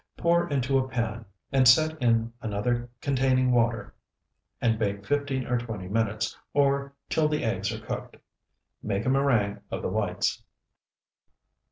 Pour 0.17 0.49
into 0.49 0.79
a 0.79 0.87
pan, 0.89 1.25
and 1.51 1.67
set 1.67 1.95
in 2.01 2.33
another 2.41 2.89
containing 3.01 3.51
water, 3.51 3.93
and 4.59 4.79
bake 4.79 5.05
fifteen 5.05 5.45
or 5.45 5.59
twenty 5.59 5.87
minutes, 5.87 6.35
or 6.55 6.93
till 7.07 7.27
the 7.27 7.43
eggs 7.43 7.71
are 7.71 7.85
cooked. 7.85 8.17
Make 8.81 9.05
a 9.05 9.09
meringue 9.09 9.59
of 9.69 9.83
the 9.83 9.89
whites. 9.89 10.41